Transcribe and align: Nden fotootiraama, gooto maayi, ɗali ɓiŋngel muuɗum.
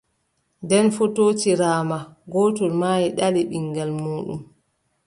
Nden 0.63 0.87
fotootiraama, 0.95 1.97
gooto 2.31 2.63
maayi, 2.79 3.07
ɗali 3.17 3.41
ɓiŋngel 3.51 3.89
muuɗum. 4.01 4.41